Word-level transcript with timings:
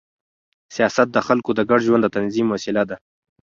سیاست 0.75 1.07
د 1.11 1.17
خلکو 1.27 1.51
د 1.55 1.59
ګډ 1.69 1.79
ژوند 1.87 2.01
د 2.03 2.07
تنظیم 2.15 2.47
وسیله 2.49 2.83
ده 2.89 2.95